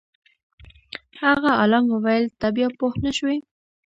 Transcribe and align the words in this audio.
هغه 1.21 1.49
عالم 1.59 1.85
وویل 1.89 2.25
ته 2.39 2.47
بیا 2.55 2.67
پوه 2.77 2.93
نه 3.05 3.11
شوې. 3.17 3.37